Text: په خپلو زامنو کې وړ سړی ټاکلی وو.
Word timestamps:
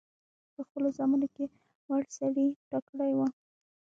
په 0.55 0.61
خپلو 0.67 0.87
زامنو 0.97 1.27
کې 1.35 1.45
وړ 1.87 2.03
سړی 2.17 2.47
ټاکلی 2.69 3.11
وو. 3.15 3.27